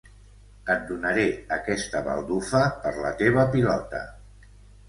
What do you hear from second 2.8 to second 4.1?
per la teva pilota.